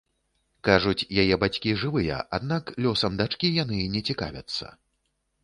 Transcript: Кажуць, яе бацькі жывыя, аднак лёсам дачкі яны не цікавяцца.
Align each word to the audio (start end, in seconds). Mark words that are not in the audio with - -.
Кажуць, 0.69 1.07
яе 1.23 1.35
бацькі 1.43 1.73
жывыя, 1.81 2.17
аднак 2.39 2.73
лёсам 2.87 3.21
дачкі 3.21 3.53
яны 3.63 3.85
не 3.99 4.03
цікавяцца. 4.09 4.65